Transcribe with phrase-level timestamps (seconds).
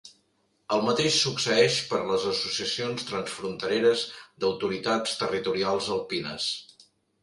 [0.77, 4.09] El mateix succeeix per a les associacions transfrontereres
[4.43, 6.53] d'autoritats territorials alpines.